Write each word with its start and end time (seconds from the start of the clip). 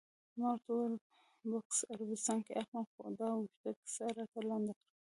ما 0.39 0.49
ورته 0.53 0.69
وویل: 0.73 0.95
بکس 1.49 1.79
عربستان 1.93 2.39
کې 2.45 2.53
اخلم، 2.61 2.85
خو 2.93 3.03
دا 3.19 3.27
اوږده 3.35 3.71
کیسه 3.81 4.05
راته 4.17 4.39
لنډه 4.49 4.73
کړه. 4.79 4.87